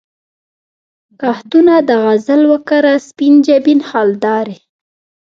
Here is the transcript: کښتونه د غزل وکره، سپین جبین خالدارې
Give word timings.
کښتونه 1.21 1.73
د 1.87 1.89
غزل 2.03 2.41
وکره، 2.51 2.93
سپین 3.07 3.33
جبین 3.47 3.79
خالدارې 3.89 4.57